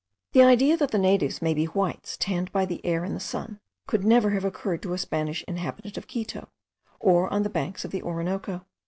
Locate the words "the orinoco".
7.91-8.65